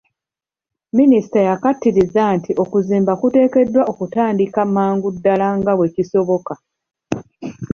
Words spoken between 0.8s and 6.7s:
Minisita yakkaatiriza nti okuzimba kuteekeddwa okutandika mangu ddaala nga bwe kisoboka.